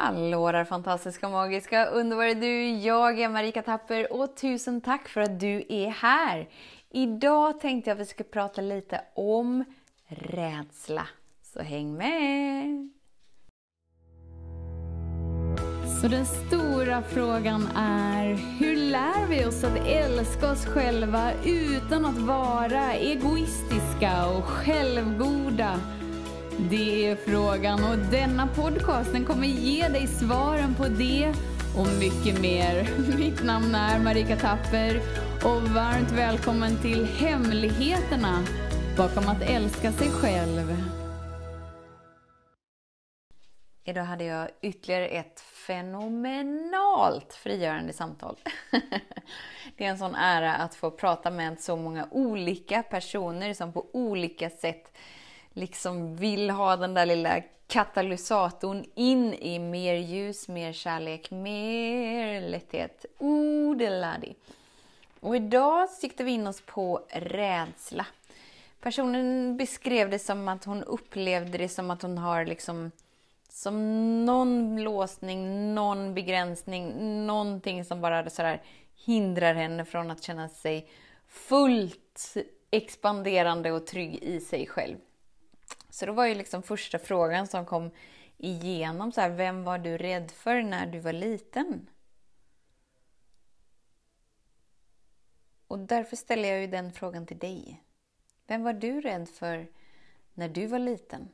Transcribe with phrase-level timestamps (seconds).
[0.00, 2.70] Hallå där fantastiska, magiska, underbara du!
[2.70, 6.48] Jag är Marika Tapper och tusen tack för att du är här!
[6.90, 9.64] Idag tänkte jag att vi ska prata lite om
[10.08, 11.08] rädsla.
[11.42, 12.90] Så häng med!
[16.00, 18.26] Så den stora frågan är,
[18.58, 25.80] hur lär vi oss att älska oss själva utan att vara egoistiska och självgoda?
[26.60, 31.32] Det är frågan och denna podcast den kommer ge dig svaren på det
[31.76, 32.88] och mycket mer.
[33.18, 35.00] Mitt namn är Marika Tapper
[35.44, 38.44] och varmt välkommen till Hemligheterna
[38.96, 40.76] bakom att älska sig själv.
[43.84, 48.36] Idag hade jag ytterligare ett fenomenalt frigörande samtal.
[49.76, 53.86] Det är en sån ära att få prata med så många olika personer som på
[53.92, 54.92] olika sätt
[55.58, 63.06] liksom vill ha den där lilla katalysatorn in i mer ljus, mer kärlek, mer lätthet.
[63.18, 64.34] Oh, Odeladi.
[65.20, 68.06] Och idag siktar vi in oss på rädsla.
[68.80, 72.90] Personen beskrev det som att hon upplevde det som att hon har liksom
[73.48, 76.92] som någon låsning, någon begränsning,
[77.26, 78.62] någonting som bara sådär
[79.04, 80.88] hindrar henne från att känna sig
[81.28, 82.36] fullt
[82.70, 84.96] expanderande och trygg i sig själv.
[85.90, 87.90] Så då var ju liksom första frågan som kom
[88.36, 91.90] igenom så här, vem var du rädd för när du var liten?
[95.68, 97.82] Och därför ställer jag ju den frågan till dig.
[98.46, 99.66] Vem var du rädd för
[100.34, 101.28] när du var liten?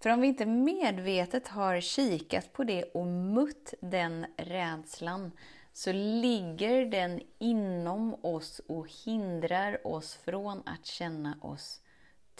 [0.00, 5.32] För om vi inte medvetet har kikat på det och mött den rädslan
[5.72, 11.82] så ligger den inom oss och hindrar oss från att känna oss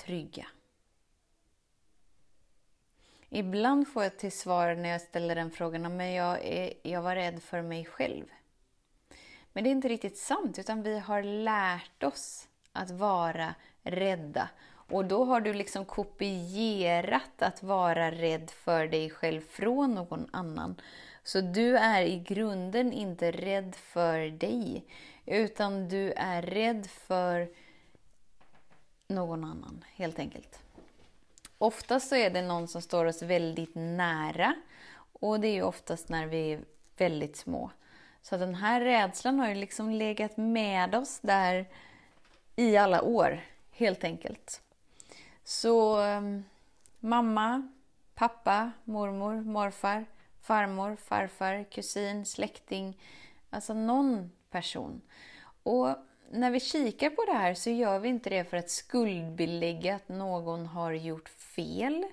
[0.06, 0.47] trygga.
[3.29, 7.15] Ibland får jag till svar när jag ställer den frågan, men jag, är, jag var
[7.15, 8.25] rädd för mig själv.
[9.53, 14.49] Men det är inte riktigt sant, utan vi har lärt oss att vara rädda.
[14.69, 20.81] Och då har du liksom kopierat att vara rädd för dig själv från någon annan.
[21.22, 24.84] Så du är i grunden inte rädd för dig,
[25.27, 27.49] utan du är rädd för
[29.10, 30.62] någon annan, helt enkelt.
[31.59, 34.54] Oftast så är det någon som står oss väldigt nära
[35.12, 36.60] och det är ju oftast när vi är
[36.97, 37.71] väldigt små.
[38.22, 41.69] Så den här rädslan har ju liksom legat med oss där
[42.56, 43.41] i alla år,
[43.71, 44.62] helt enkelt.
[45.44, 46.44] Så um,
[47.00, 47.69] mamma,
[48.15, 50.04] pappa, mormor, morfar,
[50.41, 53.00] farmor, farfar, kusin, släkting,
[53.50, 55.00] alltså någon person.
[55.62, 55.97] Och
[56.32, 60.08] när vi kikar på det här så gör vi inte det för att skuldbelägga att
[60.08, 62.06] någon har gjort fel.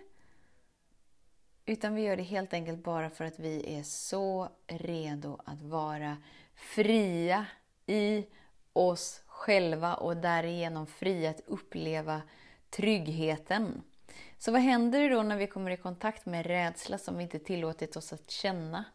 [1.65, 6.17] Utan vi gör det helt enkelt bara för att vi är så redo att vara
[6.55, 7.45] fria
[7.85, 8.25] i
[8.73, 12.21] oss själva och därigenom fria att uppleva
[12.69, 13.83] tryggheten.
[14.37, 17.95] Så vad händer då när vi kommer i kontakt med rädsla som vi inte tillåtit
[17.95, 18.85] oss att känna?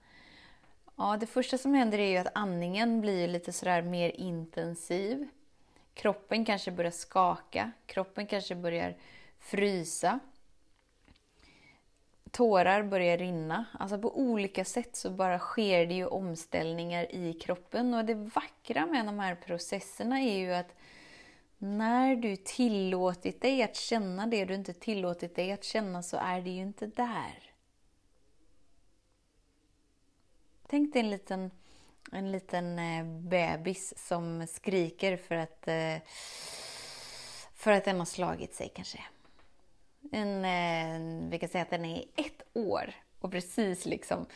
[1.02, 5.28] Ja, det första som händer är ju att andningen blir lite sådär mer intensiv.
[5.94, 8.96] Kroppen kanske börjar skaka, kroppen kanske börjar
[9.38, 10.18] frysa.
[12.30, 13.64] Tårar börjar rinna.
[13.78, 17.94] Alltså på olika sätt så bara sker det ju omställningar i kroppen.
[17.94, 20.74] Och det vackra med de här processerna är ju att
[21.58, 26.40] när du tillåtit dig att känna det du inte tillåtit dig att känna så är
[26.40, 27.51] det ju inte där.
[30.72, 31.50] Tänk dig en liten,
[32.12, 35.96] en liten eh, bebis som skriker för att, eh,
[37.54, 38.98] för att den har slagit sig kanske.
[40.12, 44.26] En, eh, vi kan säga att den är ett år och precis liksom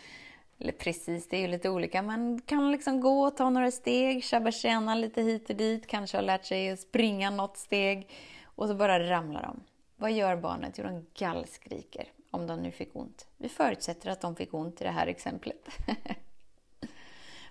[0.58, 4.50] eller precis, det är ju lite olika, men kan liksom gå, ta några steg, tjabba
[4.50, 8.10] tjäna lite hit och dit, kanske har lärt sig springa något steg
[8.44, 9.60] och så bara ramlar de.
[9.96, 10.78] Vad gör barnet?
[10.78, 13.26] Jo, de gallskriker om de nu fick ont.
[13.36, 15.68] Vi förutsätter att de fick ont i det här exemplet.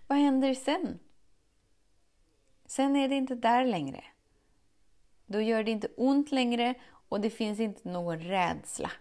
[0.08, 1.00] Vad händer sen?
[2.66, 4.04] Sen är det inte där längre.
[5.26, 6.74] Då gör det inte ont längre
[7.10, 8.92] och det finns inte någon rädsla.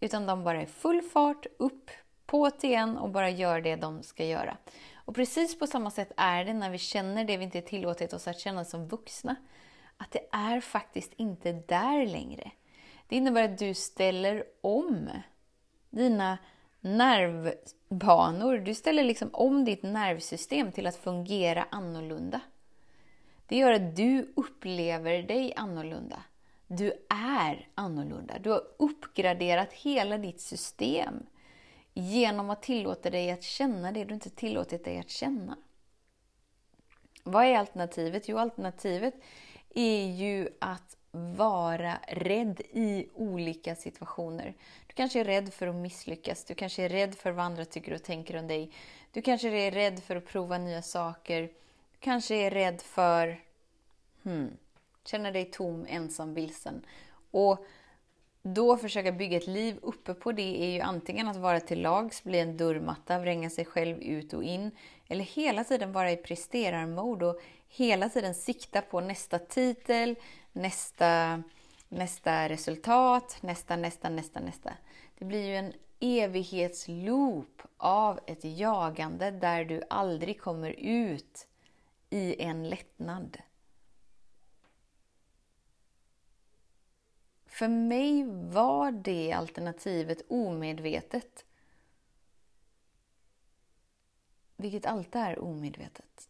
[0.00, 1.90] Utan de bara är full fart upp,
[2.26, 4.56] på igen och bara gör det de ska göra.
[4.94, 8.28] Och precis på samma sätt är det när vi känner det vi inte tillåtit oss
[8.28, 9.36] att känna som vuxna.
[9.96, 12.50] Att det är faktiskt inte där längre.
[13.08, 15.08] Det innebär att du ställer om
[15.90, 16.38] dina
[17.90, 18.58] nervbanor.
[18.58, 22.40] Du ställer liksom om ditt nervsystem till att fungera annorlunda.
[23.46, 26.22] Det gör att du upplever dig annorlunda.
[26.66, 28.38] Du är annorlunda.
[28.38, 31.26] Du har uppgraderat hela ditt system
[31.94, 35.56] genom att tillåta dig att känna det du inte tillåtit dig att känna.
[37.24, 38.28] Vad är alternativet?
[38.28, 39.14] Jo, alternativet
[39.74, 44.54] är ju att vara rädd i olika situationer.
[44.90, 47.94] Du kanske är rädd för att misslyckas, du kanske är rädd för vad andra tycker
[47.94, 48.70] och tänker om dig.
[49.12, 51.42] Du kanske är rädd för att prova nya saker.
[51.42, 53.40] Du kanske är rädd för...
[54.22, 54.50] Hmm,
[55.04, 56.86] känna dig tom, ensam, vilsen.
[57.30, 57.66] Och
[58.42, 62.24] då försöka bygga ett liv uppe på det är ju antingen att vara till lags,
[62.24, 64.70] bli en dörrmatta, vränga sig själv ut och in.
[65.08, 70.16] Eller hela tiden vara i presterarmode och hela tiden sikta på nästa titel,
[70.52, 71.42] nästa,
[71.90, 74.72] nästa resultat, nästa, nästa, nästa, nästa.
[75.18, 81.46] Det blir ju en evighetsloop av ett jagande där du aldrig kommer ut
[82.10, 83.38] i en lättnad.
[87.46, 91.44] För mig var det alternativet omedvetet.
[94.56, 96.29] Vilket alltid är omedvetet.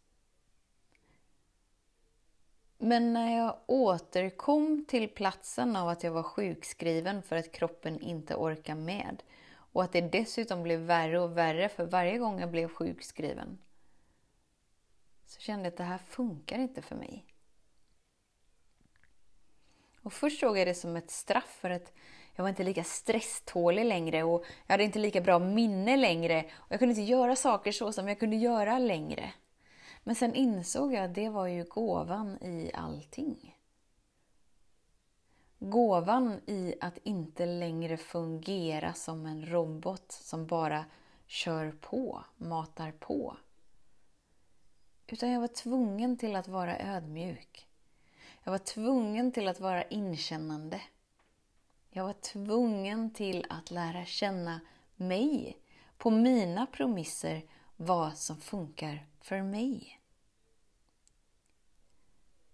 [2.82, 8.34] Men när jag återkom till platsen av att jag var sjukskriven för att kroppen inte
[8.34, 9.22] orkar med
[9.52, 13.58] och att det dessutom blev värre och värre för varje gång jag blev sjukskriven
[15.26, 17.24] så kände jag att det här funkar inte för mig.
[20.02, 21.92] Och först såg jag det som ett straff för att
[22.34, 26.72] jag var inte lika stresstålig längre och jag hade inte lika bra minne längre och
[26.72, 29.32] jag kunde inte göra saker så som jag kunde göra längre.
[30.02, 33.56] Men sen insåg jag att det var ju gåvan i allting.
[35.58, 40.84] Gåvan i att inte längre fungera som en robot som bara
[41.26, 43.36] kör på, matar på.
[45.06, 47.66] Utan jag var tvungen till att vara ödmjuk.
[48.44, 50.80] Jag var tvungen till att vara inkännande.
[51.90, 54.60] Jag var tvungen till att lära känna
[54.96, 55.58] mig
[55.98, 57.42] på mina promisser,
[57.76, 60.00] vad som funkar för mig.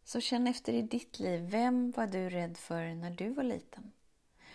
[0.04, 3.92] Så känn efter i ditt liv, vem var du rädd för när du var liten?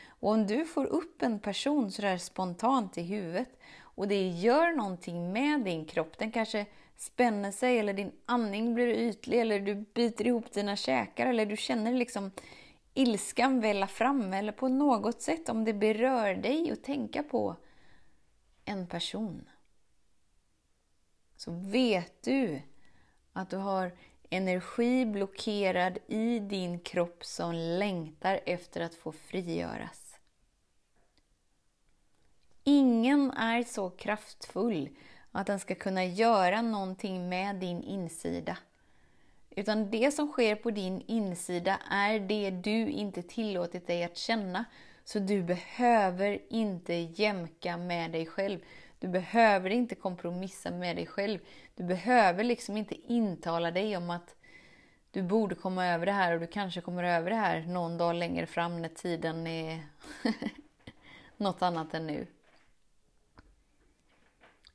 [0.06, 5.34] Och om du får upp en person sådär spontant i huvudet och det gör någonting
[5.34, 6.66] med din kropp, den kanske
[6.98, 11.58] spänner sig eller din andning blir ytlig eller du biter ihop dina käkar eller du
[11.58, 12.32] känner liksom
[12.94, 17.56] ilskan välla fram eller på något sätt om det berör dig att tänka på
[18.66, 19.50] en person.
[21.42, 22.62] Så vet du
[23.34, 23.92] att du har
[24.30, 30.16] energi blockerad i din kropp som längtar efter att få frigöras.
[32.64, 34.90] Ingen är så kraftfull
[35.32, 38.58] att den ska kunna göra någonting med din insida.
[39.50, 44.66] Utan det som sker på din insida är det du inte tillåtit dig att känna.
[45.04, 48.60] Så du behöver inte jämka med dig själv.
[49.02, 51.40] Du behöver inte kompromissa med dig själv.
[51.76, 54.36] Du behöver liksom inte intala dig om att
[55.12, 58.16] du borde komma över det här och du kanske kommer över det här någon dag
[58.16, 59.80] längre fram när tiden är
[61.38, 62.28] något annat än nu.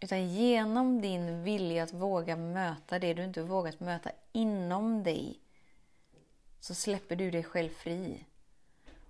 [0.01, 5.41] Utan genom din vilja att våga möta det du inte vågat möta inom dig
[6.61, 8.25] så släpper du dig själv fri.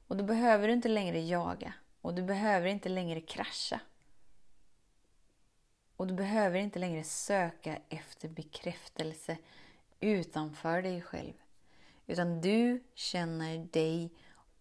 [0.06, 3.80] Och då behöver du inte längre jaga och du behöver inte längre krascha.
[5.96, 9.38] Och du behöver inte längre söka efter bekräftelse
[10.00, 11.32] utanför dig själv.
[12.06, 14.10] Utan du känner dig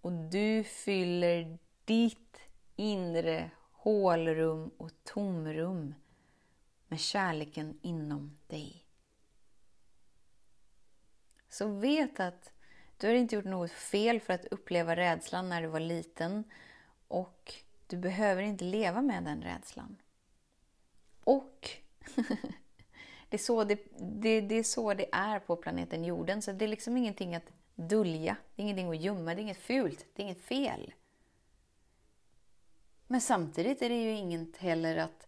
[0.02, 2.40] och du fyller ditt
[2.76, 5.96] inre hålrum och tomrum
[6.88, 8.86] med kärleken inom dig.
[11.50, 12.54] Så vet att
[12.98, 16.44] du har inte gjort något fel för att uppleva rädslan när du var liten
[17.08, 17.54] och
[17.88, 19.98] du behöver inte leva med den rädslan.
[21.26, 21.70] Och
[23.30, 26.66] det, är så det, det, det är så det är på planeten jorden, så det
[26.66, 30.22] är liksom ingenting att dölja, det är ingenting att gömma, det är inget fult, det
[30.22, 30.94] är inget fel.
[33.08, 35.28] Men samtidigt är det ju inget heller att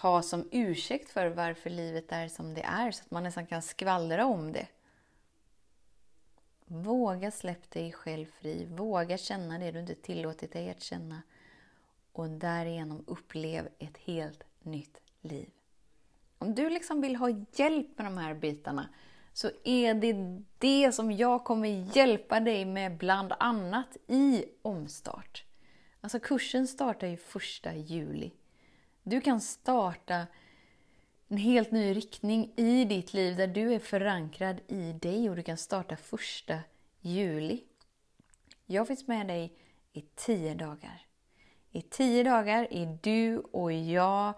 [0.00, 3.62] ha som ursäkt för varför livet är som det är, så att man nästan kan
[3.62, 4.66] skvallra om det.
[6.64, 8.66] Våga släpp dig själv fri.
[8.66, 11.22] Våga känna det du inte tillåtit dig att känna.
[12.12, 15.50] Och därigenom upplev ett helt nytt liv.
[16.38, 18.88] Om du liksom vill ha hjälp med de här bitarna
[19.32, 25.44] så är det det som jag kommer hjälpa dig med bland annat i omstart.
[26.00, 28.32] Alltså kursen startar ju första juli.
[29.02, 30.26] Du kan starta
[31.28, 35.42] en helt ny riktning i ditt liv där du är förankrad i dig och du
[35.42, 36.58] kan starta första
[37.00, 37.64] juli.
[38.66, 39.56] Jag finns med dig
[39.92, 41.09] i tio dagar.
[41.72, 44.34] I tio dagar är du och jag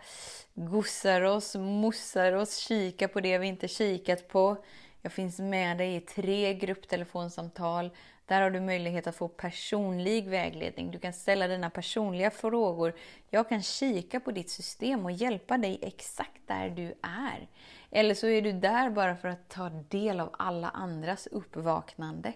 [0.54, 4.64] gossar oss, mossar oss, kikar på det vi inte kikat på.
[5.02, 7.90] Jag finns med dig i tre grupptelefonsamtal.
[8.26, 10.90] Där har du möjlighet att få personlig vägledning.
[10.90, 12.94] Du kan ställa dina personliga frågor.
[13.30, 17.48] Jag kan kika på ditt system och hjälpa dig exakt där du är.
[17.90, 22.32] Eller så är du där bara för att ta del av alla andras uppvaknande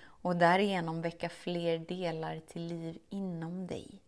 [0.00, 4.02] och därigenom väcka fler delar till liv inom dig.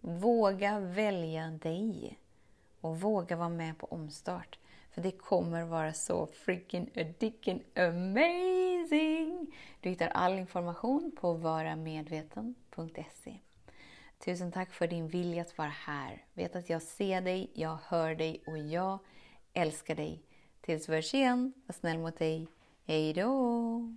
[0.00, 2.18] Våga välja dig
[2.80, 4.58] och våga vara med på omstart.
[4.90, 9.54] För det kommer vara så freaking addicting amazing!
[9.80, 13.34] Du hittar all information på varamedveten.se.
[14.18, 16.24] Tusen tack för din vilja att vara här.
[16.34, 18.98] Vet att jag ser dig, jag hör dig och jag
[19.52, 20.22] älskar dig.
[20.60, 22.48] Tills vi hörs igen, var snäll mot dig.
[22.86, 23.96] Hejdå!